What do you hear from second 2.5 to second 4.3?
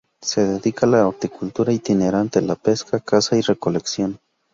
pesca, caza y recolección.